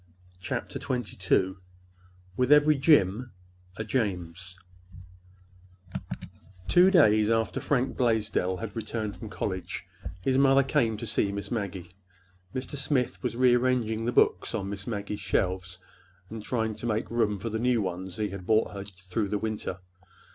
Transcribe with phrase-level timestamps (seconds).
[0.39, 1.57] CHAPTER XXII
[2.35, 3.33] WITH EVERY JIM
[3.77, 4.57] A JAMES
[6.67, 9.85] Two days after Fred Blaisdell had returned from college,
[10.21, 11.91] his mother came to see Miss Maggie.
[12.55, 12.77] Mr.
[12.77, 15.77] Smith was rearranging the books on Miss Maggie's shelves
[16.31, 19.37] and trying to make room for the new ones he had brought her through the
[19.37, 19.81] winter.